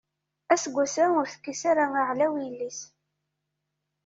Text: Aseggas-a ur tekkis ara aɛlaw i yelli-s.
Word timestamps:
Aseggas-a 0.53 1.05
ur 1.19 1.27
tekkis 1.27 1.61
ara 1.71 1.83
aɛlaw 2.01 2.33
i 2.37 2.41
yelli-s. 2.43 2.79